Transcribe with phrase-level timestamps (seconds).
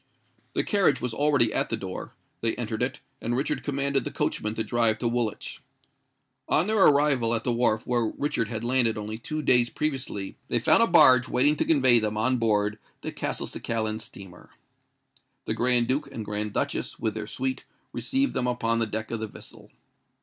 [0.53, 4.55] The carriage was already at the door: they entered it; and Richard commanded the coachman
[4.55, 5.61] to drive to Woolwich.
[6.49, 10.57] On their arrival at the wharf where Richard had landed only two days previously, they
[10.57, 14.49] found a barge waiting to convey them on board the Castelcicalan steamer.
[15.45, 19.19] The Grand Duke and Grand Duchess, with their suite, received them upon the deck of
[19.19, 19.69] the vessel.